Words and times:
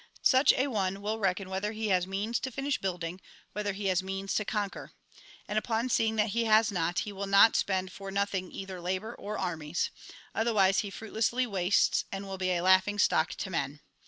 Such 0.23 0.51
an 0.53 0.71
one 0.71 1.03
will 1.03 1.19
reckon 1.19 1.47
whether 1.47 1.73
he 1.73 1.89
has 1.89 2.07
means 2.07 2.39
to 2.39 2.49
finish 2.51 2.79
building, 2.79 3.21
whether 3.53 3.71
he 3.73 3.85
has 3.85 4.01
means 4.01 4.33
to 4.33 4.43
conquer. 4.43 4.93
And 5.47 5.59
upon 5.59 5.89
seeing 5.89 6.15
that 6.15 6.29
he 6.29 6.45
has 6.45 6.71
not, 6.71 6.97
he 7.01 7.11
will 7.11 7.27
not 7.27 7.55
spend 7.55 7.91
for 7.91 8.09
nothing 8.09 8.51
either 8.51 8.81
labour 8.81 9.13
or 9.13 9.37
armies. 9.37 9.91
Otherwise, 10.33 10.79
he 10.79 10.89
fruitlessly 10.89 11.45
wastes, 11.45 12.05
and 12.11 12.25
will 12.25 12.39
be 12.39 12.49
a 12.53 12.63
laughing 12.63 12.97
stock 12.97 13.35
to 13.35 13.51
men. 13.51 13.81